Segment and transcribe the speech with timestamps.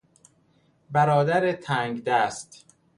[0.91, 2.65] برادر تنگدست